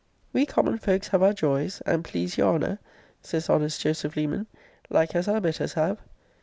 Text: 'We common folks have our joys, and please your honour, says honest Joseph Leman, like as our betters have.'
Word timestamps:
'We 0.33 0.47
common 0.47 0.79
folks 0.79 1.09
have 1.09 1.21
our 1.21 1.31
joys, 1.31 1.79
and 1.85 2.03
please 2.03 2.35
your 2.35 2.55
honour, 2.55 2.79
says 3.21 3.51
honest 3.51 3.81
Joseph 3.81 4.15
Leman, 4.15 4.47
like 4.89 5.13
as 5.15 5.27
our 5.27 5.39
betters 5.39 5.73
have.' 5.73 5.99